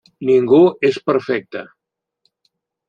Ningú 0.29 0.61
és 0.89 0.97
perfecte. 1.11 1.65